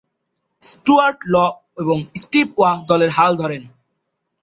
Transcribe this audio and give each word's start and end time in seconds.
Stewart 0.61 1.19
Law 1.27 1.35
এবং 1.77 1.97
Steve 2.15 2.47
Waugh 2.57 2.77
দলের 2.85 3.11
হাল 3.17 3.31
ধরেন। 3.35 3.63